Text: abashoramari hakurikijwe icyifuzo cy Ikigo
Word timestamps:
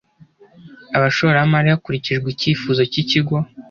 abashoramari 0.97 1.67
hakurikijwe 1.73 2.27
icyifuzo 2.31 2.81
cy 2.91 2.97
Ikigo 3.03 3.35